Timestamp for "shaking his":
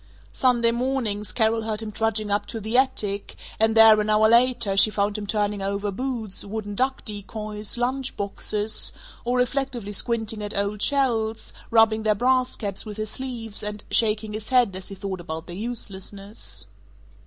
13.91-14.49